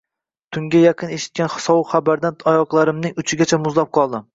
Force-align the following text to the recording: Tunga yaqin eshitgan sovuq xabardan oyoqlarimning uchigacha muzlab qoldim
Tunga 0.55 0.81
yaqin 0.83 1.13
eshitgan 1.19 1.53
sovuq 1.67 1.95
xabardan 1.95 2.43
oyoqlarimning 2.57 3.19
uchigacha 3.25 3.67
muzlab 3.69 3.97
qoldim 4.03 4.27